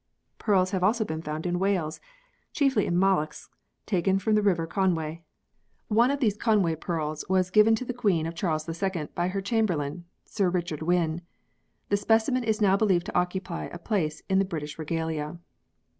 Pearls 0.39 0.71
have 0.71 0.83
also 0.83 1.05
been 1.05 1.21
found 1.21 1.45
in 1.45 1.59
Wales, 1.59 1.99
chiefly 2.53 2.87
in 2.87 2.97
molluscs 2.97 3.49
taken 3.85 4.17
from 4.17 4.33
the 4.33 4.41
river 4.41 4.65
Conway. 4.65 5.21
One 5.89 6.09
10 6.09 6.17
PEARLS 6.17 6.17
[CH. 6.17 6.17
of 6.17 6.19
these 6.21 6.37
Con 6.43 6.63
way 6.63 6.75
pearls 6.75 7.25
was 7.29 7.51
given 7.51 7.75
to 7.75 7.85
the 7.85 7.93
queen 7.93 8.25
of 8.25 8.33
Charles 8.33 8.67
II 8.67 9.09
by 9.13 9.27
her 9.27 9.41
chamberlain, 9.43 10.05
Sir 10.25 10.49
Richard 10.49 10.81
Wynn. 10.81 11.21
The 11.89 11.97
specimen 11.97 12.43
is 12.43 12.59
now 12.59 12.75
believed 12.75 13.05
to 13.05 13.15
occupy 13.15 13.65
a 13.65 13.77
place 13.77 14.23
in 14.27 14.39
the 14.39 14.43
British 14.43 14.79
regalia. 14.79 15.37